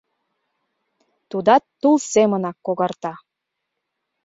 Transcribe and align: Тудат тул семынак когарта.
Тудат 1.29 1.63
тул 1.81 1.95
семынак 2.11 2.57
когарта. 2.65 3.13